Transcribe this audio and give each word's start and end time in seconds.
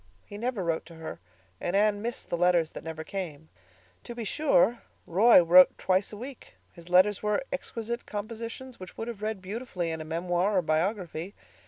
He 0.25 0.35
never 0.35 0.63
wrote 0.63 0.83
to 0.87 0.95
her, 0.95 1.19
and 1.59 1.75
Anne 1.75 2.01
missed 2.01 2.31
the 2.31 2.35
letters 2.35 2.71
that 2.71 2.83
never 2.83 3.03
came. 3.03 3.49
To 4.05 4.15
be 4.15 4.23
sure, 4.23 4.81
Roy 5.05 5.43
wrote 5.43 5.77
twice 5.77 6.11
a 6.11 6.17
week; 6.17 6.55
his 6.73 6.89
letters 6.89 7.21
were 7.21 7.43
exquisite 7.53 8.07
compositions 8.07 8.79
which 8.79 8.97
would 8.97 9.07
have 9.07 9.21
read 9.21 9.43
beautifully 9.43 9.91
in 9.91 10.01
a 10.01 10.03
memoir 10.03 10.57
or 10.57 10.63
biography. 10.63 11.35